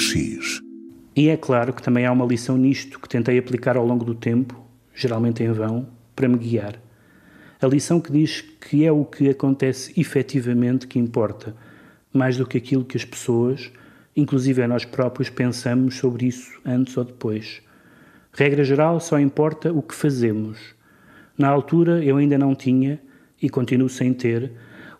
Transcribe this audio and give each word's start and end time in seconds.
PX. 0.00 0.62
E 1.14 1.28
é 1.28 1.36
claro 1.36 1.74
que 1.74 1.82
também 1.82 2.06
há 2.06 2.12
uma 2.12 2.24
lição 2.24 2.56
nisto 2.56 2.98
que 2.98 3.08
tentei 3.08 3.38
aplicar 3.38 3.76
ao 3.76 3.84
longo 3.86 4.02
do 4.02 4.14
tempo, 4.14 4.58
geralmente 4.94 5.42
em 5.42 5.52
vão, 5.52 5.86
para 6.16 6.26
me 6.26 6.38
guiar. 6.38 6.80
A 7.60 7.66
lição 7.66 8.00
que 8.00 8.10
diz 8.10 8.40
que 8.40 8.86
é 8.86 8.90
o 8.90 9.04
que 9.04 9.28
acontece 9.28 9.92
efetivamente 10.00 10.86
que 10.86 10.98
importa, 10.98 11.54
mais 12.10 12.38
do 12.38 12.46
que 12.46 12.56
aquilo 12.56 12.82
que 12.82 12.96
as 12.96 13.04
pessoas, 13.04 13.70
inclusive 14.16 14.66
nós 14.66 14.86
próprios, 14.86 15.28
pensamos 15.28 15.96
sobre 15.96 16.26
isso 16.26 16.58
antes 16.64 16.96
ou 16.96 17.04
depois. 17.04 17.60
Regra 18.32 18.64
geral, 18.64 19.00
só 19.00 19.20
importa 19.20 19.70
o 19.70 19.82
que 19.82 19.94
fazemos. 19.94 20.58
Na 21.36 21.48
altura 21.48 22.02
eu 22.02 22.16
ainda 22.16 22.38
não 22.38 22.54
tinha, 22.54 22.98
e 23.40 23.50
continuo 23.50 23.90
sem 23.90 24.14
ter, 24.14 24.50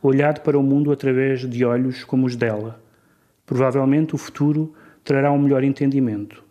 olhado 0.03 0.43
para 0.43 0.59
o 0.59 0.63
mundo 0.63 0.93
através 0.93 1.49
de 1.49 1.65
olhos 1.65 2.05
como 2.05 2.27
os 2.27 2.37
dela. 2.37 2.83
Provavelmente 3.47 4.15
o 4.15 4.19
futuro 4.19 4.75
trará 5.05 5.31
um 5.33 5.39
melhor 5.39 5.65
entendimento. 5.65 6.45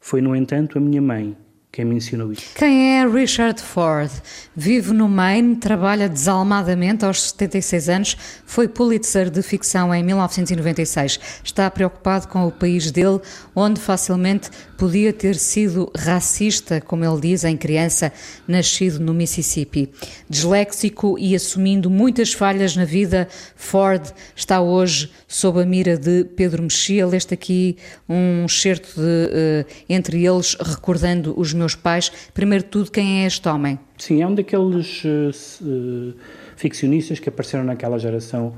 Foi, 0.00 0.20
no 0.20 0.34
entanto, 0.34 0.78
a 0.78 0.80
minha 0.80 1.02
mãe 1.02 1.36
quem 1.76 1.84
me 1.84 1.96
ensinou 1.96 2.32
isto. 2.32 2.54
Quem 2.54 2.98
é 2.98 3.06
Richard 3.06 3.60
Ford? 3.60 4.10
Vive 4.56 4.94
no 4.94 5.06
Maine, 5.06 5.56
trabalha 5.56 6.08
desalmadamente 6.08 7.04
aos 7.04 7.20
76 7.20 7.88
anos, 7.90 8.16
foi 8.46 8.66
Pulitzer 8.66 9.28
de 9.28 9.42
ficção 9.42 9.94
em 9.94 10.02
1996. 10.02 11.20
Está 11.44 11.70
preocupado 11.70 12.28
com 12.28 12.46
o 12.46 12.50
país 12.50 12.90
dele, 12.90 13.20
onde 13.54 13.78
facilmente 13.78 14.48
podia 14.78 15.12
ter 15.12 15.36
sido 15.36 15.90
racista, 15.94 16.80
como 16.80 17.04
ele 17.04 17.20
diz, 17.20 17.44
em 17.44 17.58
criança, 17.58 18.10
nascido 18.48 18.98
no 18.98 19.12
Mississippi. 19.12 19.90
Disléxico 20.30 21.18
e 21.18 21.34
assumindo 21.34 21.90
muitas 21.90 22.32
falhas 22.32 22.74
na 22.74 22.86
vida, 22.86 23.28
Ford 23.54 24.02
está 24.34 24.62
hoje 24.62 25.10
sob 25.28 25.60
a 25.60 25.66
mira 25.66 25.98
de 25.98 26.24
Pedro 26.24 26.62
Mexia. 26.62 27.06
Leste 27.06 27.34
aqui 27.34 27.76
um 28.08 28.46
excerto 28.46 28.94
de, 28.94 29.00
uh, 29.00 29.66
entre 29.90 30.24
eles, 30.24 30.56
recordando 30.58 31.38
os 31.38 31.52
meus 31.52 31.65
pais. 31.74 32.12
Primeiro 32.32 32.64
de 32.64 32.70
tudo, 32.70 32.90
quem 32.90 33.22
é 33.22 33.26
este 33.26 33.48
homem? 33.48 33.78
Sim, 33.98 34.22
é 34.22 34.26
um 34.26 34.34
daqueles 34.34 35.02
uh, 35.04 36.14
ficcionistas 36.56 37.18
que 37.18 37.28
apareceram 37.28 37.64
naquela 37.64 37.98
geração 37.98 38.54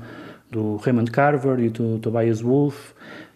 do 0.51 0.77
Raymond 0.77 1.11
Carver 1.11 1.59
e 1.59 1.69
do 1.69 1.99
Tobias 1.99 2.41
Wolff, 2.41 2.93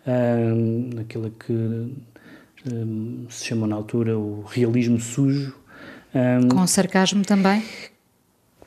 um, 0.07 0.89
aquilo 0.99 1.31
que 1.31 1.53
um, 1.53 3.25
se 3.29 3.45
chamou 3.45 3.67
na 3.67 3.75
altura 3.75 4.17
o 4.17 4.44
realismo 4.47 4.99
sujo. 4.99 5.55
Um, 6.13 6.47
Com 6.47 6.67
sarcasmo 6.67 7.23
também? 7.23 7.63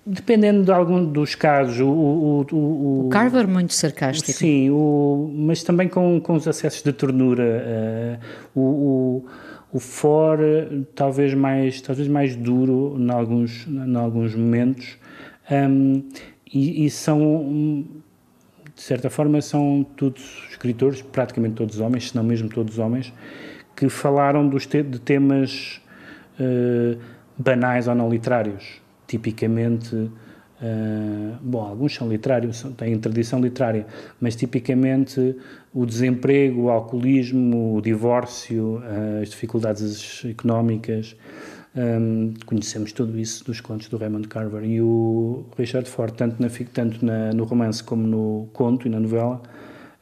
Dependendo 0.04 0.64
de 0.64 0.70
algum 0.70 1.04
dos 1.04 1.34
casos. 1.34 1.80
O, 1.80 1.88
o, 1.88 2.46
o, 2.52 3.06
o 3.06 3.08
Carver, 3.08 3.48
muito 3.48 3.74
sarcástico. 3.74 4.30
Sim, 4.30 4.70
mas 5.34 5.64
também 5.64 5.88
com, 5.88 6.20
com 6.20 6.34
os 6.34 6.46
acessos 6.46 6.82
de 6.82 6.92
ternura. 6.92 8.20
Uh, 8.54 8.60
o, 8.60 9.26
o 9.76 9.78
For 9.78 10.38
talvez 10.94 11.34
mais 11.34 11.82
talvez 11.82 12.08
mais 12.08 12.34
duro 12.34 12.96
em 12.98 13.10
alguns 13.10 13.66
em 13.66 13.94
alguns 13.94 14.34
momentos. 14.34 14.96
Um, 15.50 16.02
e, 16.52 16.86
e, 16.86 16.90
são 16.90 17.84
de 18.74 18.82
certa 18.82 19.10
forma 19.10 19.40
são 19.42 19.86
todos 19.96 20.46
escritores 20.50 21.02
praticamente 21.02 21.56
todos 21.56 21.78
homens 21.78 22.08
se 22.08 22.16
não 22.16 22.24
mesmo 22.24 22.48
todos 22.48 22.78
homens 22.78 23.12
que 23.76 23.88
falaram 23.90 24.48
dos 24.48 24.66
te 24.66 24.82
de 24.82 24.98
temas 24.98 25.82
uh, 26.40 26.98
banais 27.36 27.86
ou 27.86 27.94
não 27.94 28.08
literários. 28.08 28.80
Tipicamente 29.06 30.10
Uh, 30.60 31.36
bom, 31.42 31.60
alguns 31.60 31.94
são 31.94 32.08
literários, 32.08 32.62
têm 32.78 32.98
tradição 32.98 33.40
literária, 33.40 33.86
mas 34.18 34.34
tipicamente 34.34 35.36
o 35.72 35.84
desemprego, 35.84 36.62
o 36.62 36.70
alcoolismo, 36.70 37.76
o 37.76 37.82
divórcio, 37.82 38.76
uh, 38.78 39.22
as 39.22 39.28
dificuldades 39.28 40.24
económicas, 40.24 41.14
um, 41.76 42.32
conhecemos 42.46 42.90
tudo 42.92 43.18
isso 43.18 43.44
dos 43.44 43.60
contos 43.60 43.88
do 43.88 43.98
Raymond 43.98 44.28
Carver. 44.28 44.64
E 44.64 44.80
o 44.80 45.44
Richard 45.58 45.88
Ford, 45.90 46.14
tanto, 46.14 46.40
na, 46.40 46.48
tanto 46.72 47.04
na, 47.04 47.32
no 47.34 47.44
romance 47.44 47.84
como 47.84 48.06
no 48.06 48.48
conto 48.54 48.86
e 48.86 48.90
na 48.90 48.98
novela, 48.98 49.42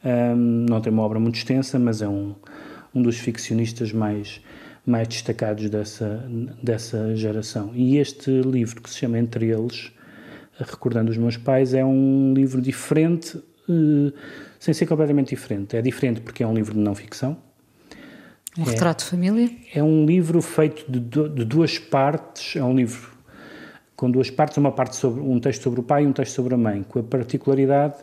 um, 0.05 0.65
não 0.69 0.79
tem 0.79 0.93
uma 0.93 1.03
obra 1.03 1.19
muito 1.19 1.35
extensa, 1.35 1.77
mas 1.77 2.01
é 2.01 2.07
um, 2.07 2.33
um 2.93 3.01
dos 3.01 3.17
ficcionistas 3.17 3.91
mais 3.91 4.41
mais 4.85 5.07
destacados 5.07 5.67
dessa, 5.67 6.23
dessa 6.61 7.15
geração. 7.15 7.71
E 7.73 7.97
este 7.97 8.29
livro, 8.29 8.81
que 8.81 8.89
se 8.89 8.97
chama 8.97 9.17
Entre 9.17 9.47
Eles, 9.47 9.91
recordando 10.59 11.11
os 11.11 11.17
meus 11.17 11.37
pais, 11.37 11.73
é 11.73 11.83
um 11.83 12.33
livro 12.33 12.61
diferente, 12.61 13.37
uh, 13.37 14.13
sem 14.59 14.73
ser 14.73 14.85
completamente 14.85 15.29
diferente. 15.29 15.75
É 15.75 15.81
diferente 15.81 16.21
porque 16.21 16.43
é 16.43 16.47
um 16.47 16.53
livro 16.53 16.73
de 16.73 16.79
não 16.79 16.95
ficção. 16.95 17.37
Um 18.57 18.63
é, 18.63 18.69
retrato 18.69 19.03
de 19.03 19.09
família? 19.09 19.49
É 19.73 19.83
um 19.83 20.05
livro 20.05 20.41
feito 20.41 20.89
de, 20.89 20.99
de, 20.99 21.45
duas 21.45 21.77
partes, 21.77 22.55
é 22.55 22.63
um 22.63 22.73
livro 22.73 23.13
com 23.95 24.09
duas 24.09 24.29
partes, 24.29 24.57
uma 24.57 24.71
parte 24.71 24.95
sobre 24.95 25.21
um 25.21 25.39
texto 25.39 25.63
sobre 25.63 25.79
o 25.79 25.83
pai 25.83 26.03
e 26.03 26.07
um 26.07 26.13
texto 26.13 26.33
sobre 26.33 26.53
a 26.53 26.57
mãe, 26.57 26.83
com 26.83 26.99
a 26.99 27.03
particularidade 27.03 27.95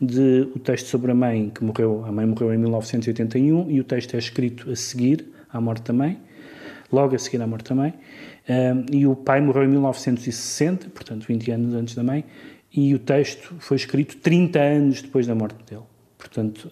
de 0.00 0.48
o 0.54 0.58
texto 0.58 0.86
sobre 0.86 1.12
a 1.12 1.14
mãe 1.14 1.50
que 1.50 1.62
morreu, 1.62 2.04
a 2.06 2.12
mãe 2.12 2.24
morreu 2.26 2.54
em 2.54 2.58
1981 2.58 3.70
e 3.70 3.80
o 3.80 3.84
texto 3.84 4.14
é 4.14 4.18
escrito 4.18 4.70
a 4.70 4.76
seguir 4.76 5.26
à 5.52 5.60
morte 5.60 5.84
da 5.84 5.92
mãe, 5.92 6.18
logo 6.90 7.14
a 7.14 7.18
seguir 7.18 7.40
à 7.42 7.46
morte 7.46 7.68
da 7.68 7.74
mãe. 7.74 7.94
E 8.92 9.06
o 9.06 9.14
pai 9.14 9.40
morreu 9.40 9.64
em 9.64 9.68
1960, 9.68 10.88
portanto 10.90 11.26
20 11.26 11.50
anos 11.52 11.74
antes 11.74 11.94
da 11.94 12.02
mãe, 12.02 12.24
e 12.72 12.94
o 12.94 12.98
texto 12.98 13.54
foi 13.58 13.76
escrito 13.76 14.16
30 14.16 14.58
anos 14.58 15.02
depois 15.02 15.26
da 15.26 15.34
morte 15.34 15.56
dele. 15.68 15.84
Portanto, 16.18 16.70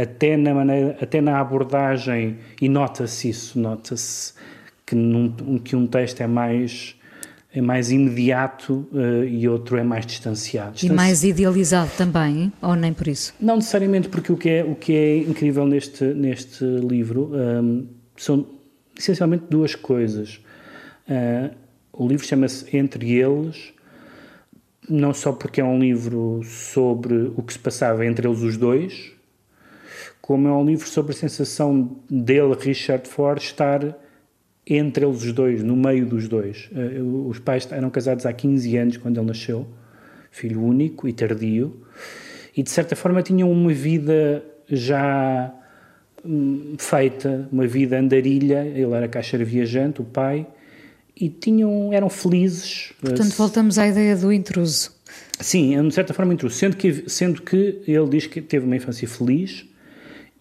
até 0.00 0.36
na 0.36 0.54
maneira, 0.54 0.96
até 1.00 1.20
na 1.20 1.38
abordagem 1.38 2.38
e 2.60 2.68
nota-se 2.68 3.28
isso, 3.28 3.58
nota-se 3.58 4.32
que, 4.86 4.96
que 5.64 5.76
um 5.76 5.86
texto 5.86 6.20
é 6.20 6.26
mais 6.26 6.98
é 7.52 7.62
mais 7.62 7.90
imediato 7.90 8.86
uh, 8.92 9.24
e 9.24 9.48
outro 9.48 9.78
é 9.78 9.82
mais 9.82 10.04
distanciado. 10.04 10.76
E 10.82 10.90
mais 10.90 11.24
idealizado 11.24 11.90
também, 11.96 12.42
hein? 12.42 12.52
ou 12.60 12.76
nem 12.76 12.92
por 12.92 13.08
isso? 13.08 13.34
Não 13.40 13.56
necessariamente, 13.56 14.08
porque 14.08 14.30
o 14.30 14.36
que 14.36 14.50
é, 14.50 14.64
o 14.64 14.74
que 14.74 14.94
é 14.94 15.16
incrível 15.18 15.66
neste, 15.66 16.04
neste 16.04 16.62
livro 16.64 17.32
um, 17.32 17.86
são 18.16 18.46
essencialmente 18.98 19.44
duas 19.48 19.74
coisas. 19.74 20.40
Uh, 21.08 21.54
o 21.92 22.06
livro 22.06 22.26
chama-se 22.26 22.76
Entre 22.76 23.12
Eles, 23.12 23.72
não 24.88 25.14
só 25.14 25.32
porque 25.32 25.60
é 25.60 25.64
um 25.64 25.78
livro 25.78 26.42
sobre 26.44 27.32
o 27.36 27.42
que 27.42 27.52
se 27.52 27.58
passava 27.58 28.04
entre 28.04 28.26
eles 28.26 28.40
os 28.40 28.56
dois, 28.56 29.12
como 30.20 30.48
é 30.48 30.52
um 30.52 30.64
livro 30.64 30.86
sobre 30.86 31.12
a 31.12 31.16
sensação 31.16 31.96
dele, 32.10 32.54
Richard 32.58 33.08
Ford, 33.08 33.40
estar 33.40 33.96
entre 34.66 35.06
eles 35.06 35.22
os 35.22 35.32
dois, 35.32 35.62
no 35.62 35.74
meio 35.74 36.04
dos 36.04 36.28
dois. 36.28 36.68
Uh, 36.72 37.28
os 37.28 37.38
pais 37.38 37.70
eram 37.72 37.88
casados 37.88 38.26
há 38.26 38.32
15 38.32 38.76
anos 38.76 38.96
quando 38.96 39.18
ele 39.18 39.26
nasceu, 39.26 39.66
filho 40.30 40.62
único 40.62 41.08
e 41.08 41.12
tardio, 41.12 41.86
e 42.56 42.62
de 42.62 42.70
certa 42.70 42.94
forma 42.94 43.22
tinham 43.22 43.50
uma 43.50 43.72
vida 43.72 44.44
já 44.68 45.54
feita, 46.78 47.48
uma 47.50 47.66
vida 47.66 47.98
andarilha, 47.98 48.64
ele 48.64 48.92
era 48.92 49.08
caixeiro 49.08 49.44
viajante, 49.44 50.00
o 50.00 50.04
pai, 50.04 50.46
e 51.16 51.28
tinham, 51.28 51.92
eram 51.92 52.08
felizes. 52.08 52.92
Portanto, 53.00 53.34
voltamos 53.36 53.78
à 53.78 53.86
ideia 53.88 54.16
do 54.16 54.32
intruso. 54.32 54.92
Sim, 55.40 55.76
é, 55.76 55.82
de 55.82 55.94
certa 55.94 56.12
forma 56.12 56.34
intruso, 56.34 56.54
sendo 56.54 56.76
que, 56.76 57.04
sendo 57.08 57.42
que 57.42 57.82
ele 57.86 58.08
diz 58.08 58.26
que 58.26 58.40
teve 58.40 58.66
uma 58.66 58.76
infância 58.76 59.06
feliz 59.08 59.66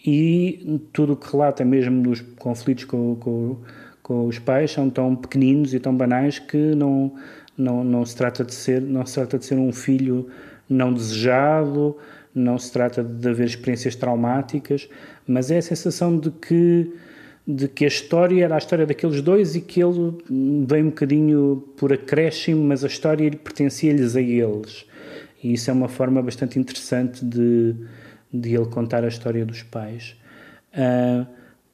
e 0.05 0.81
tudo 0.93 1.13
o 1.13 1.15
que 1.15 1.31
relata 1.31 1.63
mesmo 1.63 2.01
dos 2.01 2.21
conflitos 2.37 2.85
com, 2.85 3.15
com, 3.15 3.57
com 4.01 4.27
os 4.27 4.39
pais 4.39 4.71
são 4.71 4.89
tão 4.89 5.15
pequeninos 5.15 5.73
e 5.73 5.79
tão 5.79 5.95
banais 5.95 6.39
que 6.39 6.57
não, 6.57 7.13
não, 7.57 7.83
não, 7.83 8.05
se 8.05 8.15
trata 8.15 8.43
de 8.43 8.53
ser, 8.53 8.81
não 8.81 9.05
se 9.05 9.15
trata 9.15 9.37
de 9.37 9.45
ser 9.45 9.55
um 9.55 9.71
filho 9.71 10.27
não 10.69 10.93
desejado, 10.93 11.95
não 12.37 12.57
se 12.57 12.71
trata 12.71 13.03
de 13.03 13.27
haver 13.27 13.47
experiências 13.47 13.95
traumáticas, 13.95 14.89
mas 15.27 15.51
é 15.51 15.57
a 15.57 15.61
sensação 15.61 16.17
de 16.17 16.31
que 16.31 16.91
de 17.47 17.69
que 17.69 17.85
a 17.85 17.87
história 17.87 18.43
era 18.43 18.55
a 18.55 18.57
história 18.57 18.85
daqueles 18.85 19.21
dois 19.21 19.55
e 19.55 19.61
que 19.61 19.81
ele 19.81 20.17
veio 20.67 20.85
um 20.85 20.89
bocadinho 20.89 21.63
por 21.77 21.93
acréscimo, 21.93 22.61
mas 22.61 22.83
a 22.83 22.87
história 22.87 23.31
pertencia-lhes 23.31 24.17
a 24.17 24.21
eles. 24.21 24.85
E 25.41 25.53
isso 25.53 25.69
é 25.69 25.73
uma 25.73 25.87
forma 25.87 26.21
bastante 26.21 26.59
interessante 26.59 27.23
de, 27.23 27.73
de 28.33 28.53
ele 28.53 28.65
contar 28.65 29.05
a 29.05 29.07
história 29.07 29.45
dos 29.45 29.63
pais. 29.63 30.17
Uh, 30.73 31.25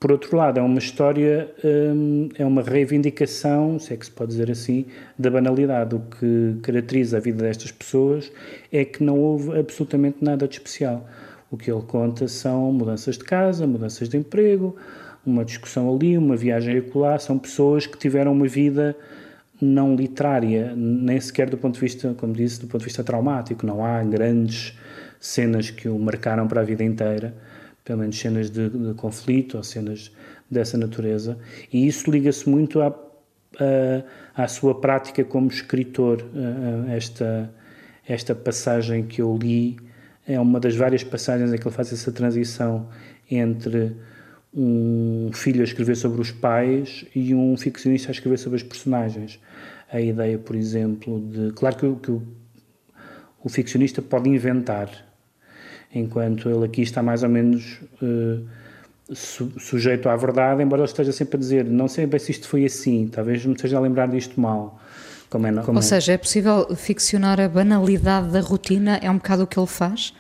por 0.03 0.11
outro 0.11 0.35
lado, 0.35 0.59
é 0.59 0.61
uma 0.61 0.79
história, 0.79 1.49
um, 1.63 2.27
é 2.37 2.45
uma 2.45 2.61
reivindicação, 2.61 3.79
se 3.79 3.93
é 3.93 3.95
que 3.95 4.05
se 4.05 4.11
pode 4.11 4.31
dizer 4.31 4.51
assim, 4.51 4.85
da 5.17 5.31
banalidade. 5.31 5.95
O 5.95 6.01
que 6.01 6.57
caracteriza 6.61 7.15
a 7.15 7.19
vida 7.21 7.41
destas 7.41 7.71
pessoas 7.71 8.29
é 8.69 8.83
que 8.83 9.01
não 9.01 9.17
houve 9.17 9.57
absolutamente 9.57 10.17
nada 10.19 10.45
de 10.45 10.55
especial. 10.55 11.07
O 11.49 11.55
que 11.55 11.71
ele 11.71 11.83
conta 11.83 12.27
são 12.27 12.69
mudanças 12.73 13.17
de 13.17 13.23
casa, 13.23 13.65
mudanças 13.65 14.09
de 14.09 14.17
emprego, 14.17 14.75
uma 15.25 15.45
discussão 15.45 15.95
ali, 15.95 16.17
uma 16.17 16.35
viagem 16.35 16.79
acolá. 16.79 17.17
São 17.17 17.39
pessoas 17.39 17.87
que 17.87 17.97
tiveram 17.97 18.33
uma 18.33 18.45
vida 18.45 18.97
não 19.61 19.95
literária, 19.95 20.73
nem 20.75 21.17
sequer 21.17 21.49
do 21.49 21.57
ponto 21.57 21.75
de 21.75 21.79
vista, 21.79 22.13
como 22.17 22.33
disse, 22.33 22.59
do 22.59 22.67
ponto 22.67 22.79
de 22.79 22.87
vista 22.87 23.05
traumático. 23.05 23.65
Não 23.65 23.85
há 23.85 24.03
grandes 24.03 24.77
cenas 25.17 25.69
que 25.69 25.87
o 25.87 25.97
marcaram 25.97 26.45
para 26.45 26.59
a 26.59 26.63
vida 26.65 26.83
inteira 26.83 27.33
pelo 27.83 27.99
menos 27.99 28.17
cenas 28.17 28.49
de, 28.49 28.69
de 28.69 28.93
conflito 28.93 29.57
ou 29.57 29.63
cenas 29.63 30.11
dessa 30.49 30.77
natureza, 30.77 31.37
e 31.71 31.87
isso 31.87 32.09
liga-se 32.09 32.47
muito 32.49 32.81
à, 32.81 32.87
à, 34.35 34.43
à, 34.43 34.47
sua 34.47 34.79
prática 34.79 35.23
como 35.23 35.47
escritor. 35.47 36.23
Esta, 36.89 37.51
esta 38.07 38.35
passagem 38.35 39.03
que 39.03 39.21
eu 39.21 39.35
li 39.35 39.77
é 40.27 40.39
uma 40.39 40.59
das 40.59 40.75
várias 40.75 41.03
passagens 41.03 41.51
em 41.51 41.57
que 41.57 41.67
ele 41.67 41.75
faz 41.75 41.91
essa 41.91 42.11
transição 42.11 42.87
entre 43.29 43.95
um 44.55 45.31
filho 45.33 45.61
a 45.61 45.63
escrever 45.63 45.95
sobre 45.95 46.21
os 46.21 46.31
pais 46.31 47.05
e 47.15 47.33
um 47.33 47.57
ficcionista 47.57 48.11
a 48.11 48.13
escrever 48.13 48.37
sobre 48.37 48.57
as 48.57 48.63
personagens. 48.63 49.39
A 49.91 49.99
ideia, 49.99 50.37
por 50.37 50.55
exemplo, 50.55 51.19
de. 51.19 51.51
Claro 51.53 51.75
que, 51.75 51.95
que 51.95 52.11
o, 52.11 52.21
o 53.43 53.49
ficcionista 53.49 54.01
pode 54.01 54.29
inventar, 54.29 54.89
enquanto 55.93 56.49
ele 56.49 56.65
aqui 56.65 56.81
está 56.81 57.01
mais 57.01 57.23
ou 57.23 57.29
menos 57.29 57.79
uh, 58.01 58.45
su, 59.13 59.51
sujeito 59.59 60.09
à 60.09 60.15
verdade, 60.15 60.61
embora 60.63 60.81
ele 60.81 60.87
esteja 60.87 61.11
sempre 61.11 61.37
a 61.37 61.39
dizer: 61.39 61.65
não 61.65 61.87
sei 61.87 62.05
bem 62.05 62.19
se 62.19 62.31
isto 62.31 62.47
foi 62.47 62.65
assim, 62.65 63.07
talvez 63.11 63.45
me 63.45 63.53
esteja 63.53 63.77
a 63.77 63.81
lembrar 63.81 64.07
disto 64.07 64.39
mal. 64.39 64.79
Como 65.29 65.47
é, 65.47 65.51
como 65.51 65.79
Ou 65.79 65.79
é. 65.79 65.81
seja, 65.81 66.13
é 66.13 66.17
possível 66.17 66.75
ficcionar 66.75 67.39
a 67.39 67.49
banalidade 67.49 68.29
da 68.29 68.39
rotina, 68.39 68.99
é 69.01 69.09
um 69.09 69.15
bocado 69.15 69.43
o 69.43 69.47
que 69.47 69.57
ele 69.57 69.65
faz? 69.65 70.13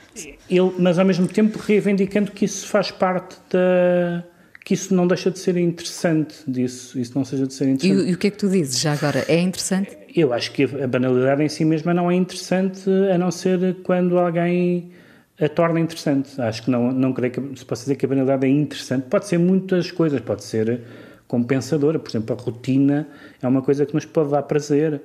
Ele, 0.49 0.73
mas 0.79 0.97
ao 0.97 1.05
mesmo 1.05 1.27
tempo 1.27 1.59
reivindicando 1.59 2.31
que 2.31 2.45
isso 2.45 2.67
faz 2.67 2.89
parte 2.89 3.35
da 3.51 4.23
que 4.63 4.73
isso 4.73 4.95
não 4.95 5.05
deixa 5.05 5.29
de 5.29 5.39
ser 5.39 5.57
interessante 5.57 6.35
disso, 6.47 6.97
isso 6.97 7.11
não 7.15 7.25
seja 7.25 7.45
de 7.45 7.53
ser 7.53 7.67
interessante. 7.67 8.07
E, 8.07 8.11
e, 8.11 8.13
o 8.13 8.17
que 8.17 8.27
é 8.27 8.31
que 8.31 8.37
tu 8.37 8.47
dizes 8.47 8.79
já 8.79 8.93
agora? 8.93 9.25
É 9.27 9.39
interessante? 9.39 9.97
Eu 10.15 10.31
acho 10.31 10.51
que 10.53 10.63
a 10.63 10.87
banalidade 10.87 11.43
em 11.43 11.49
si 11.49 11.65
mesma 11.65 11.93
não 11.93 12.09
é 12.09 12.15
interessante, 12.15 12.89
a 13.13 13.17
não 13.17 13.29
ser 13.29 13.75
quando 13.83 14.17
alguém 14.17 14.89
a 15.39 15.49
torna 15.49 15.79
interessante. 15.79 16.39
Acho 16.39 16.63
que 16.63 16.71
não, 16.71 16.91
não 16.91 17.13
creio 17.13 17.31
que 17.31 17.59
se 17.59 17.65
possa 17.65 17.83
dizer 17.83 17.95
que 17.95 18.05
a 18.05 18.09
banalidade 18.09 18.45
é 18.45 18.49
interessante. 18.49 19.05
Pode 19.09 19.27
ser 19.27 19.37
muitas 19.37 19.91
coisas, 19.91 20.19
pode 20.21 20.43
ser 20.43 20.81
compensadora, 21.27 21.97
por 21.97 22.09
exemplo, 22.09 22.35
a 22.37 22.39
rotina 22.39 23.07
é 23.41 23.47
uma 23.47 23.61
coisa 23.61 23.85
que 23.85 23.93
nos 23.95 24.05
pode 24.05 24.29
dar 24.29 24.43
prazer, 24.43 25.01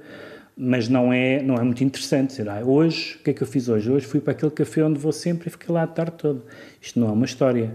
mas 0.55 0.89
não 0.89 1.11
é, 1.11 1.41
não 1.43 1.55
é 1.55 1.63
muito 1.63 1.83
interessante. 1.83 2.43
Ah, 2.47 2.61
hoje, 2.63 3.17
o 3.19 3.25
que 3.25 3.31
é 3.31 3.33
que 3.33 3.43
eu 3.43 3.47
fiz 3.47 3.69
hoje? 3.69 3.91
Hoje 3.91 4.05
fui 4.05 4.21
para 4.21 4.33
aquele 4.33 4.51
café 4.51 4.85
onde 4.85 4.99
vou 4.99 5.13
sempre 5.13 5.49
e 5.49 5.51
fiquei 5.51 5.75
lá 5.75 5.85
a 5.85 5.87
tarde 5.87 6.13
toda. 6.19 6.43
Isto 6.83 7.01
não 7.01 7.09
é 7.09 7.13
uma 7.13 7.25
história. 7.25 7.75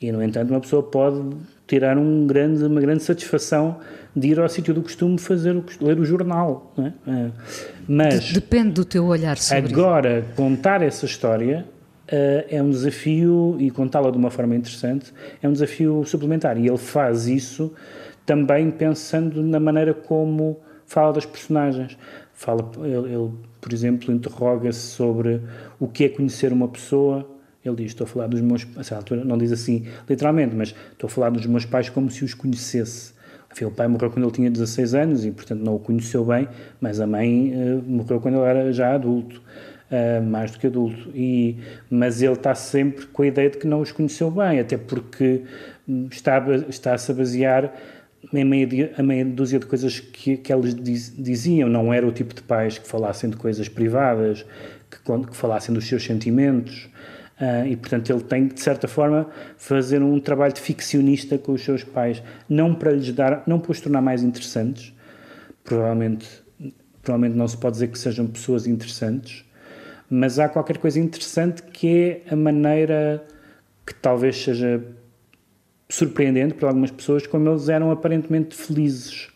E, 0.00 0.12
no 0.12 0.22
entanto, 0.22 0.50
uma 0.50 0.60
pessoa 0.60 0.80
pode 0.80 1.36
tirar 1.66 1.98
um 1.98 2.24
grande, 2.24 2.62
uma 2.64 2.80
grande 2.80 3.02
satisfação 3.02 3.80
de 4.14 4.28
ir 4.28 4.38
ao 4.38 4.48
sítio 4.48 4.72
do 4.72 4.80
costume 4.80 5.18
fazer 5.18 5.60
ler 5.80 5.98
o 5.98 6.04
jornal. 6.04 6.72
É? 6.78 7.10
é? 7.10 7.30
Mas 7.88 8.32
depende 8.32 8.70
do 8.70 8.84
teu 8.84 9.06
olhar 9.06 9.36
sobre 9.38 9.72
agora 9.72 10.20
isso. 10.20 10.36
contar 10.36 10.82
essa 10.82 11.04
história 11.04 11.66
é 12.10 12.62
um 12.62 12.70
desafio 12.70 13.56
e 13.58 13.70
contá-la 13.70 14.10
de 14.10 14.16
uma 14.16 14.30
forma 14.30 14.56
interessante 14.56 15.12
é 15.42 15.48
um 15.48 15.52
desafio 15.52 16.04
suplementar 16.04 16.56
e 16.58 16.66
ele 16.66 16.78
faz 16.78 17.26
isso 17.26 17.72
também 18.24 18.70
pensando 18.70 19.42
na 19.42 19.60
maneira 19.60 19.92
como 19.92 20.60
fala 20.86 21.12
das 21.12 21.26
personagens. 21.26 21.98
Fala, 22.32 22.70
ele, 22.78 23.14
ele 23.14 23.30
por 23.60 23.72
exemplo, 23.72 24.12
interroga-se 24.12 24.80
sobre 24.80 25.42
o 25.78 25.88
que 25.88 26.04
é 26.04 26.08
conhecer 26.08 26.52
uma 26.52 26.68
pessoa 26.68 27.26
ele 27.68 27.76
diz: 27.76 27.86
Estou 27.86 28.04
a 28.04 28.08
falar 28.08 28.26
dos 28.26 28.40
meus. 28.40 28.66
A 28.90 28.96
altura 28.96 29.24
não 29.24 29.36
diz 29.36 29.52
assim 29.52 29.86
literalmente, 30.08 30.54
mas 30.54 30.74
estou 30.92 31.08
a 31.08 31.10
falar 31.10 31.30
dos 31.30 31.46
meus 31.46 31.64
pais 31.64 31.88
como 31.88 32.10
se 32.10 32.24
os 32.24 32.34
conhecesse. 32.34 33.16
O 33.60 33.70
pai 33.70 33.88
morreu 33.88 34.10
quando 34.10 34.24
ele 34.24 34.32
tinha 34.32 34.50
16 34.50 34.94
anos 34.94 35.24
e, 35.24 35.32
portanto, 35.32 35.60
não 35.60 35.74
o 35.74 35.78
conheceu 35.80 36.24
bem, 36.24 36.46
mas 36.80 37.00
a 37.00 37.06
mãe 37.06 37.52
uh, 37.54 37.82
morreu 37.84 38.20
quando 38.20 38.36
ele 38.36 38.44
era 38.44 38.72
já 38.72 38.94
adulto, 38.94 39.42
uh, 39.90 40.22
mais 40.22 40.50
do 40.50 40.58
que 40.58 40.66
adulto. 40.66 41.10
E, 41.14 41.56
mas 41.90 42.22
ele 42.22 42.34
está 42.34 42.54
sempre 42.54 43.06
com 43.06 43.22
a 43.22 43.26
ideia 43.26 43.50
de 43.50 43.58
que 43.58 43.66
não 43.66 43.80
os 43.80 43.92
conheceu 43.92 44.30
bem, 44.30 44.60
até 44.60 44.76
porque 44.76 45.42
hum, 45.88 46.08
está, 46.10 46.42
está-se 46.68 47.10
a 47.10 47.14
basear 47.14 47.72
em 48.32 48.44
meia, 48.44 48.92
a 48.96 49.02
meia 49.02 49.24
dúzia 49.24 49.58
de 49.58 49.66
coisas 49.66 50.00
que, 50.00 50.36
que 50.36 50.52
eles 50.52 50.74
diz, 50.74 51.14
diziam. 51.16 51.68
Não 51.68 51.92
era 51.92 52.06
o 52.06 52.12
tipo 52.12 52.34
de 52.34 52.42
pais 52.42 52.78
que 52.78 52.86
falassem 52.86 53.30
de 53.30 53.36
coisas 53.36 53.68
privadas, 53.68 54.44
que, 54.90 54.98
que 55.26 55.36
falassem 55.36 55.74
dos 55.74 55.86
seus 55.86 56.04
sentimentos. 56.04 56.88
Uh, 57.40 57.68
e, 57.68 57.76
portanto, 57.76 58.10
ele 58.10 58.22
tem 58.22 58.48
de 58.48 58.60
certa 58.60 58.88
forma, 58.88 59.28
fazer 59.56 60.02
um 60.02 60.18
trabalho 60.18 60.52
de 60.52 60.60
ficcionista 60.60 61.38
com 61.38 61.52
os 61.52 61.62
seus 61.62 61.84
pais, 61.84 62.20
não 62.48 62.74
para 62.74 62.90
lhes 62.90 63.12
dar, 63.12 63.44
não 63.46 63.60
para 63.60 63.70
os 63.70 63.80
tornar 63.80 64.02
mais 64.02 64.24
interessantes, 64.24 64.92
provavelmente, 65.62 66.26
provavelmente 67.00 67.38
não 67.38 67.46
se 67.46 67.56
pode 67.56 67.74
dizer 67.74 67.88
que 67.88 67.98
sejam 67.98 68.26
pessoas 68.26 68.66
interessantes, 68.66 69.44
mas 70.10 70.38
há 70.38 70.48
qualquer 70.48 70.78
coisa 70.78 70.98
interessante 70.98 71.62
que 71.62 72.22
é 72.26 72.32
a 72.32 72.36
maneira 72.36 73.24
que 73.86 73.94
talvez 73.94 74.42
seja 74.42 74.82
surpreendente 75.88 76.54
para 76.54 76.68
algumas 76.68 76.90
pessoas, 76.90 77.26
como 77.26 77.48
eles 77.48 77.68
eram 77.68 77.90
aparentemente 77.90 78.54
felizes, 78.54 79.28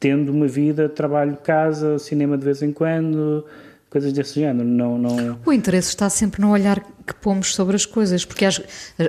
tendo 0.00 0.32
uma 0.32 0.46
vida, 0.46 0.88
trabalho, 0.88 1.36
casa, 1.36 1.98
cinema 1.98 2.36
de 2.36 2.44
vez 2.44 2.62
em 2.62 2.72
quando, 2.72 3.44
coisas 3.88 4.12
desse 4.12 4.40
género. 4.40 4.66
Não, 4.66 4.98
não... 4.98 5.38
O 5.44 5.52
interesse 5.52 5.88
está 5.88 6.10
sempre 6.10 6.40
no 6.40 6.50
olhar 6.50 6.84
que 7.06 7.14
pomos 7.14 7.54
sobre 7.54 7.76
as 7.76 7.86
coisas, 7.86 8.24
porque 8.24 8.44
às, 8.44 8.60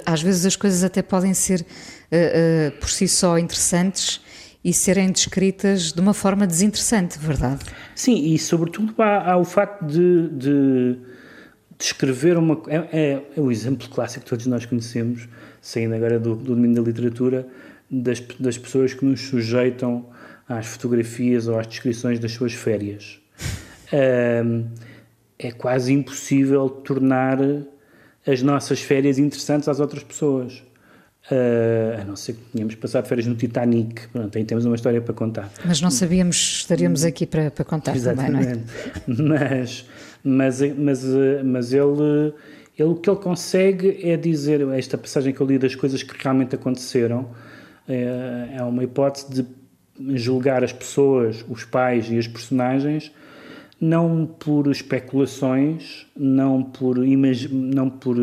às 0.05 0.21
vezes 0.21 0.45
as 0.45 0.55
coisas 0.55 0.83
até 0.83 1.01
podem 1.01 1.33
ser 1.33 1.61
uh, 1.61 1.65
uh, 1.65 2.79
por 2.79 2.89
si 2.89 3.07
só 3.07 3.37
interessantes 3.39 4.21
e 4.63 4.73
serem 4.73 5.11
descritas 5.11 5.91
de 5.93 6.01
uma 6.01 6.13
forma 6.13 6.45
desinteressante, 6.45 7.17
verdade? 7.19 7.65
Sim, 7.95 8.33
e 8.33 8.37
sobretudo 8.37 8.93
há, 9.01 9.31
há 9.31 9.37
o 9.37 9.45
facto 9.45 9.85
de, 9.85 10.29
de, 10.29 10.99
de 11.77 11.83
escrever 11.83 12.37
uma. 12.37 12.61
É, 12.67 12.75
é, 12.75 13.23
é, 13.35 13.41
o 13.41 13.51
exemplo 13.51 13.87
clássico 13.89 14.23
que 14.23 14.29
todos 14.29 14.45
nós 14.47 14.65
conhecemos, 14.65 15.27
saindo 15.61 15.95
agora 15.95 16.19
do, 16.19 16.35
do 16.35 16.55
domínio 16.55 16.81
da 16.81 16.87
literatura, 16.87 17.47
das, 17.89 18.19
das 18.39 18.57
pessoas 18.57 18.93
que 18.93 19.05
nos 19.05 19.21
sujeitam 19.21 20.05
às 20.47 20.65
fotografias 20.65 21.47
ou 21.47 21.59
às 21.59 21.67
descrições 21.67 22.19
das 22.19 22.31
suas 22.31 22.53
férias. 22.53 23.19
Um, 23.89 24.65
é 25.39 25.49
quase 25.49 25.93
impossível 25.93 26.69
tornar 26.69 27.39
as 28.25 28.41
nossas 28.41 28.81
férias 28.81 29.17
interessantes 29.17 29.69
às 29.69 29.79
outras 29.79 30.03
pessoas. 30.03 30.61
Uh, 31.29 32.01
a 32.01 32.05
não 32.05 32.15
ser 32.15 32.33
que 32.33 32.41
tenhamos 32.53 32.75
passado 32.75 33.05
férias 33.05 33.27
no 33.27 33.35
Titanic, 33.35 34.07
pronto, 34.07 34.37
aí 34.37 34.45
temos 34.45 34.63
uma 34.63 34.75
história 34.75 35.01
para 35.01 35.13
contar. 35.13 35.51
Mas 35.65 35.81
não 35.81 35.91
sabíamos, 35.91 36.37
estaríamos 36.37 37.03
aqui 37.03 37.25
para, 37.25 37.51
para 37.51 37.65
contar 37.65 37.95
Exatamente. 37.95 38.63
também, 39.05 39.25
não 39.25 39.35
é? 39.35 39.59
Mas, 39.59 39.85
mas, 40.23 40.61
mas, 40.75 41.03
mas 41.45 41.73
ele, 41.73 42.33
ele, 42.77 42.89
o 42.89 42.95
que 42.95 43.09
ele 43.09 43.19
consegue 43.19 43.99
é 44.03 44.17
dizer, 44.17 44.61
esta 44.69 44.97
passagem 44.97 45.33
que 45.33 45.39
eu 45.39 45.47
li 45.47 45.57
das 45.57 45.75
coisas 45.75 46.01
que 46.01 46.13
realmente 46.21 46.55
aconteceram, 46.55 47.29
é, 47.87 48.55
é 48.55 48.63
uma 48.63 48.83
hipótese 48.83 49.31
de 49.31 49.45
julgar 50.17 50.63
as 50.63 50.73
pessoas, 50.73 51.45
os 51.47 51.63
pais 51.63 52.09
e 52.09 52.17
as 52.17 52.27
personagens 52.27 53.11
não 53.79 54.25
por 54.25 54.67
especulações, 54.67 56.07
não 56.15 56.63
por, 56.63 56.97
não 57.51 57.89
por 57.89 58.17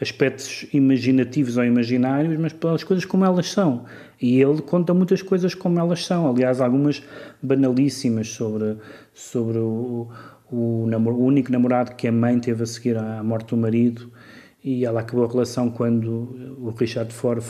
aspectos 0.00 0.66
imaginativos 0.72 1.56
ou 1.56 1.64
imaginários, 1.64 2.38
mas 2.38 2.52
pelas 2.52 2.84
coisas 2.84 3.04
como 3.04 3.24
elas 3.24 3.50
são. 3.50 3.84
E 4.20 4.40
ele 4.40 4.60
conta 4.60 4.92
muitas 4.92 5.22
coisas 5.22 5.54
como 5.54 5.78
elas 5.78 6.04
são, 6.04 6.28
aliás, 6.28 6.60
algumas 6.60 7.02
banalíssimas 7.42 8.28
sobre, 8.28 8.76
sobre 9.14 9.58
o, 9.58 10.08
o, 10.50 10.86
namor, 10.86 11.14
o 11.14 11.24
único 11.24 11.50
namorado 11.50 11.94
que 11.96 12.06
a 12.06 12.12
mãe 12.12 12.38
teve 12.38 12.62
a 12.62 12.66
seguir 12.66 12.98
à 12.98 13.22
morte 13.22 13.50
do 13.50 13.56
marido 13.56 14.10
e 14.62 14.84
ela 14.84 15.00
acabou 15.00 15.24
a 15.24 15.28
relação 15.28 15.70
quando 15.70 16.56
o 16.58 16.70
Richard 16.70 17.12
Ford 17.12 17.42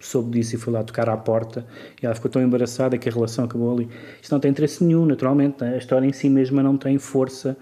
soube 0.00 0.30
disso 0.38 0.56
e 0.56 0.58
foi 0.58 0.72
lá 0.72 0.82
tocar 0.82 1.08
à 1.08 1.16
porta 1.16 1.66
e 2.02 2.06
ela 2.06 2.14
ficou 2.14 2.30
tão 2.30 2.42
embaraçada 2.42 2.96
que 2.98 3.08
a 3.08 3.12
relação 3.12 3.44
acabou 3.44 3.72
ali. 3.72 3.88
Isto 4.20 4.32
não 4.32 4.40
tem 4.40 4.50
interesse 4.50 4.82
nenhum, 4.82 5.06
naturalmente, 5.06 5.62
né? 5.62 5.74
a 5.74 5.76
história 5.76 6.06
em 6.06 6.12
si 6.12 6.28
mesma 6.28 6.62
não 6.62 6.76
tem 6.76 6.98
força 6.98 7.56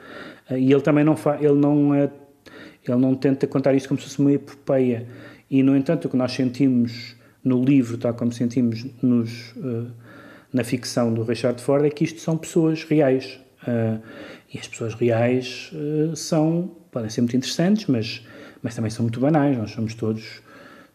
eh, 0.49 0.59
e 0.59 0.73
ele 0.73 0.81
também 0.81 1.05
não 1.05 1.17
faz, 1.17 1.43
ele 1.43 1.55
não 1.55 1.95
é, 1.95 2.11
ele 2.87 2.97
não 2.97 3.15
tenta 3.15 3.47
contar 3.47 3.75
isto 3.75 3.89
como 3.89 4.01
se 4.01 4.07
fosse 4.07 4.21
uma 4.21 4.33
epopeia 4.33 5.07
e 5.51 5.63
no 5.63 5.77
entanto 5.77 6.07
o 6.07 6.09
que 6.09 6.17
nós 6.17 6.33
sentimos 6.33 7.17
no 7.43 7.63
livro, 7.63 7.99
tal 7.99 8.15
como 8.15 8.33
sentimos 8.33 8.87
nos, 9.03 9.53
uh, 9.57 9.91
na 10.53 10.63
ficção 10.63 11.13
do 11.13 11.23
Richard 11.23 11.61
Ford, 11.63 11.85
é 11.85 11.91
que 11.91 12.05
isto 12.05 12.21
são 12.21 12.37
pessoas 12.37 12.85
reais 12.85 13.41
e 14.53 14.59
as 14.59 14.67
pessoas 14.67 14.95
reais 14.95 15.71
são 16.15 16.71
podem 16.91 17.11
ser 17.11 17.21
muito 17.21 17.37
interessantes, 17.37 17.87
mas 17.87 18.23
mas 18.63 18.75
também 18.75 18.91
são 18.91 19.05
muito 19.05 19.21
banais. 19.21 19.57
Nós 19.57 19.71
somos 19.71 19.95
todos 19.95 20.43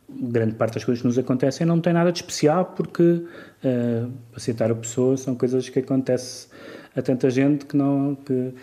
grande 0.09 0.55
parte 0.55 0.75
das 0.75 0.83
coisas 0.83 1.01
que 1.01 1.07
nos 1.07 1.17
acontecem 1.17 1.65
não 1.65 1.79
tem 1.79 1.93
nada 1.93 2.11
de 2.11 2.19
especial 2.19 2.65
porque, 2.75 3.03
uh, 3.03 4.11
para 4.31 4.39
citar 4.39 4.71
a 4.71 4.75
pessoa, 4.75 5.17
são 5.17 5.35
coisas 5.35 5.69
que 5.69 5.79
acontecem 5.79 6.49
a 6.95 7.01
tanta 7.01 7.29
gente 7.29 7.65
que 7.65 7.75
não, 7.75 8.15
que, 8.15 8.53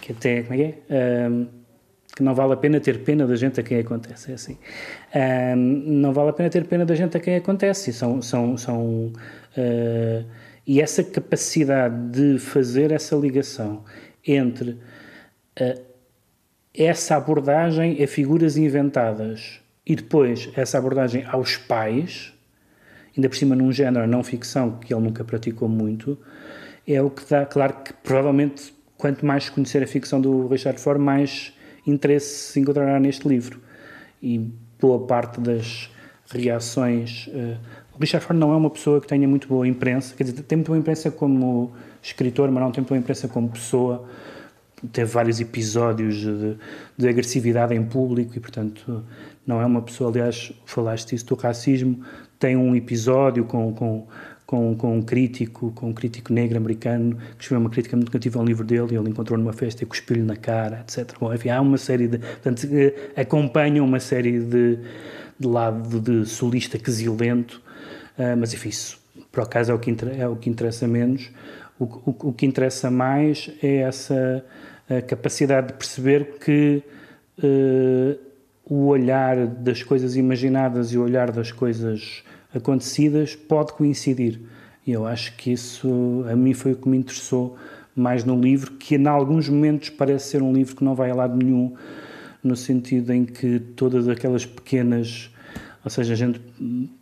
que 0.00 0.12
até, 0.12 0.42
como 0.42 0.54
é 0.54 0.56
que 0.56 0.62
é? 0.92 1.28
Uh, 1.28 1.48
que 2.14 2.22
não 2.22 2.34
vale 2.34 2.52
a 2.52 2.56
pena 2.56 2.80
ter 2.80 3.04
pena 3.04 3.26
da 3.26 3.36
gente 3.36 3.60
a 3.60 3.62
quem 3.62 3.78
acontece, 3.78 4.32
é 4.32 4.34
assim. 4.34 4.54
Uh, 5.14 5.56
não 5.56 6.12
vale 6.12 6.30
a 6.30 6.32
pena 6.32 6.50
ter 6.50 6.66
pena 6.66 6.84
da 6.84 6.94
gente 6.94 7.16
a 7.16 7.20
quem 7.20 7.36
acontece, 7.36 7.92
são, 7.92 8.20
são, 8.20 8.56
são 8.56 9.12
e 10.66 10.80
essa 10.80 11.02
capacidade 11.02 12.10
de 12.10 12.38
fazer 12.38 12.92
essa 12.92 13.16
ligação 13.16 13.82
entre 14.24 14.78
essa 16.72 17.16
abordagem 17.16 18.00
a 18.00 18.06
figuras 18.06 18.56
inventadas 18.56 19.60
e 19.88 19.96
depois 19.96 20.50
essa 20.54 20.76
abordagem 20.76 21.24
aos 21.26 21.56
pais, 21.56 22.34
ainda 23.16 23.28
por 23.28 23.36
cima 23.36 23.56
num 23.56 23.72
género 23.72 24.06
não 24.06 24.22
ficção 24.22 24.72
que 24.72 24.92
ele 24.92 25.02
nunca 25.02 25.24
praticou 25.24 25.68
muito, 25.68 26.18
é 26.86 27.00
o 27.00 27.08
que 27.08 27.28
dá, 27.28 27.46
claro 27.46 27.74
que 27.82 27.94
provavelmente 27.94 28.74
quanto 28.98 29.24
mais 29.24 29.48
conhecer 29.48 29.82
a 29.82 29.86
ficção 29.86 30.20
do 30.20 30.46
Richard 30.48 30.78
Ford, 30.78 31.00
mais 31.00 31.54
interesse 31.86 32.52
se 32.52 32.60
encontrará 32.60 33.00
neste 33.00 33.26
livro. 33.26 33.60
E 34.22 34.50
boa 34.78 35.06
parte 35.06 35.40
das 35.40 35.90
reações. 36.30 37.28
Uh, 37.28 37.56
o 37.94 37.98
Richard 37.98 38.26
Ford 38.26 38.38
não 38.38 38.52
é 38.52 38.56
uma 38.56 38.68
pessoa 38.68 39.00
que 39.00 39.06
tenha 39.06 39.26
muito 39.26 39.48
boa 39.48 39.66
imprensa, 39.66 40.14
quer 40.14 40.24
dizer, 40.24 40.42
tem 40.42 40.56
muito 40.56 40.66
boa 40.66 40.78
imprensa 40.78 41.10
como 41.10 41.72
escritor, 42.02 42.50
mas 42.50 42.62
não 42.62 42.72
tem 42.72 42.82
muito 42.82 42.88
boa 42.90 42.98
imprensa 42.98 43.28
como 43.28 43.48
pessoa. 43.48 44.06
Teve 44.92 45.10
vários 45.10 45.40
episódios 45.40 46.16
de, 46.16 46.56
de 46.96 47.08
agressividade 47.08 47.74
em 47.74 47.84
público 47.84 48.36
e, 48.36 48.40
portanto, 48.40 49.04
não 49.46 49.60
é 49.60 49.66
uma 49.66 49.82
pessoa. 49.82 50.10
Aliás, 50.10 50.52
falaste 50.64 51.14
isso 51.14 51.26
do 51.26 51.34
racismo. 51.34 52.04
Tem 52.38 52.56
um 52.56 52.74
episódio 52.76 53.44
com, 53.44 53.72
com 53.74 54.06
com, 54.48 54.74
com 54.74 54.96
um 54.96 55.02
crítico, 55.02 55.70
com 55.72 55.90
um 55.90 55.92
crítico 55.92 56.32
negro 56.32 56.56
americano, 56.56 57.16
que 57.36 57.42
escreveu 57.42 57.60
uma 57.60 57.68
crítica 57.68 57.94
muito 57.94 58.08
negativa 58.08 58.38
ao 58.38 58.46
livro 58.46 58.64
dele, 58.64 58.94
e 58.94 58.96
ele 58.96 59.10
encontrou 59.10 59.38
numa 59.38 59.52
festa 59.52 59.82
e 59.82 59.86
cuspiu-lhe 59.86 60.22
na 60.22 60.36
cara, 60.36 60.80
etc. 60.80 61.14
Bom, 61.20 61.34
enfim, 61.34 61.50
há 61.50 61.60
uma 61.60 61.76
série 61.76 62.08
de... 62.08 62.16
Portanto, 62.16 62.66
eh, 62.72 62.94
acompanham 63.14 63.84
uma 63.84 64.00
série 64.00 64.40
de, 64.40 64.78
de 65.38 65.46
lado 65.46 66.00
de 66.00 66.24
solista 66.24 66.78
quesilento, 66.78 67.60
uh, 68.18 68.34
mas 68.38 68.54
enfim, 68.54 68.70
isso, 68.70 68.98
por 69.30 69.42
acaso, 69.42 69.70
é 69.70 69.74
o 69.74 69.78
que, 69.78 69.94
é 70.18 70.26
o 70.26 70.34
que 70.34 70.48
interessa 70.48 70.88
menos. 70.88 71.30
O, 71.78 71.84
o, 71.84 72.28
o 72.28 72.32
que 72.32 72.44
interessa 72.46 72.90
mais 72.90 73.50
é 73.62 73.76
essa 73.78 74.44
capacidade 75.06 75.68
de 75.68 75.72
perceber 75.74 76.38
que 76.38 76.82
uh, 77.38 78.18
o 78.64 78.86
olhar 78.86 79.46
das 79.46 79.82
coisas 79.82 80.16
imaginadas 80.16 80.92
e 80.92 80.98
o 80.98 81.02
olhar 81.02 81.30
das 81.30 81.52
coisas 81.52 82.22
acontecidas 82.54 83.34
pode 83.34 83.72
coincidir. 83.72 84.40
E 84.86 84.92
eu 84.92 85.06
acho 85.06 85.34
que 85.36 85.52
isso, 85.52 86.24
a 86.30 86.36
mim, 86.36 86.54
foi 86.54 86.72
o 86.72 86.76
que 86.76 86.88
me 86.88 86.96
interessou 86.96 87.56
mais 87.94 88.24
no 88.24 88.38
livro, 88.38 88.72
que 88.72 88.94
em 88.94 89.06
alguns 89.06 89.48
momentos 89.48 89.90
parece 89.90 90.30
ser 90.30 90.42
um 90.42 90.52
livro 90.52 90.76
que 90.76 90.84
não 90.84 90.94
vai 90.94 91.10
a 91.10 91.14
lado 91.14 91.36
nenhum, 91.36 91.74
no 92.42 92.56
sentido 92.56 93.12
em 93.12 93.24
que 93.24 93.58
todas 93.58 94.08
aquelas 94.08 94.46
pequenas. 94.46 95.30
Ou 95.84 95.90
seja, 95.90 96.12
a 96.12 96.16
gente 96.16 96.40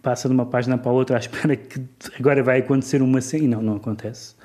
passa 0.02 0.28
de 0.28 0.34
uma 0.34 0.46
página 0.46 0.78
para 0.78 0.90
a 0.90 0.94
outra 0.94 1.16
à 1.16 1.18
espera 1.20 1.54
que 1.56 1.80
agora 2.18 2.42
vai 2.42 2.60
acontecer 2.60 3.02
uma 3.02 3.20
cena 3.20 3.44
e 3.44 3.48
não, 3.48 3.62
não 3.62 3.76
acontece. 3.76 4.35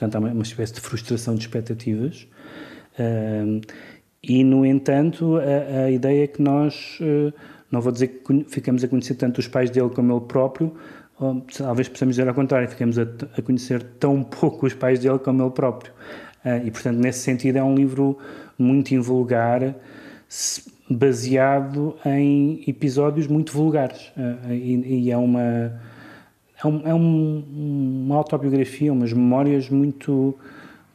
Portanto, 0.00 0.16
há 0.16 0.18
uma, 0.32 0.42
espécie 0.42 0.72
de 0.72 0.80
frustração 0.80 1.34
de 1.34 1.42
expectativas. 1.42 2.26
E, 4.22 4.44
no 4.44 4.66
entanto, 4.66 5.36
a, 5.36 5.84
a, 5.84 5.90
ideia 5.90 6.24
é 6.24 6.26
que 6.26 6.42
nós. 6.42 6.98
Uh, 7.00 7.32
não 7.70 7.80
vou 7.80 7.92
dizer 7.92 8.08
que 8.08 8.44
ficamos 8.48 8.82
a 8.82 8.88
conhecer 8.88 9.14
tanto 9.14 9.38
os 9.38 9.46
pais 9.46 9.70
dele 9.70 9.90
como 9.90 10.12
ele 10.12 10.26
próprio, 10.26 10.74
ou, 11.18 11.40
talvez 11.56 11.88
possamos 11.88 12.16
dizer 12.16 12.28
ao 12.28 12.34
contrário, 12.34 12.68
ficamos 12.68 12.98
a, 12.98 13.02
a, 13.02 13.42
conhecer 13.42 13.82
tão 13.98 14.22
pouco 14.24 14.66
os 14.66 14.74
pais 14.74 14.98
dele 14.98 15.18
como 15.18 15.42
ele 15.42 15.50
próprio. 15.50 15.92
Uh, 16.44 16.66
e, 16.66 16.70
portanto, 16.70 16.98
nesse 16.98 17.20
sentido, 17.20 17.56
é 17.56 17.62
um 17.62 17.74
livro 17.74 18.18
muito 18.58 18.94
invulgar, 18.94 19.74
baseado 20.88 21.96
em 22.04 22.62
episódios 22.66 23.26
muito 23.26 23.52
vulgares. 23.52 24.12
Uh, 24.16 24.52
e, 24.52 25.04
e, 25.04 25.10
é 25.10 25.16
uma. 25.16 25.80
É, 26.62 26.66
um, 26.66 26.88
é 26.88 26.94
um, 26.94 27.44
uma 28.04 28.16
autobiografia, 28.16 28.92
umas 28.92 29.12
memórias 29.12 29.68
muito 29.68 30.36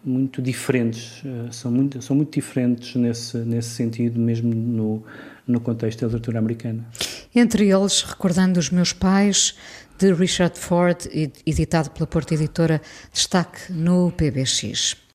muito 0.07 0.39
diferentes, 0.39 1.23
uh, 1.23 1.51
são 1.51 1.71
muito, 1.71 1.99
são 1.99 2.15
muito 2.15 2.31
diferentes 2.31 2.95
nesse, 2.95 3.37
nesse 3.39 3.69
sentido, 3.69 4.19
mesmo 4.19 4.53
no, 4.53 5.03
no 5.47 5.59
contexto 5.59 6.01
da 6.01 6.05
literatura 6.05 6.37
americana. 6.37 6.85
Entre 7.33 7.71
eles, 7.71 8.03
recordando 8.03 8.59
os 8.59 8.69
meus 8.69 8.93
pais, 8.93 9.55
de 9.97 10.13
Richard 10.13 10.59
Ford, 10.59 11.07
editado 11.45 11.89
pela 11.89 12.05
Porta 12.05 12.33
Editora, 12.33 12.81
destaque 13.11 13.71
no 13.71 14.11
PBX. 14.11 14.95